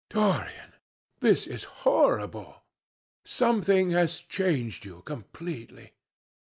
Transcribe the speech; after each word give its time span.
"Dorian, 0.09 0.73
this 1.19 1.45
is 1.45 1.63
horrible! 1.85 2.63
Something 3.23 3.91
has 3.91 4.19
changed 4.21 4.83
you 4.83 5.03
completely. 5.03 5.93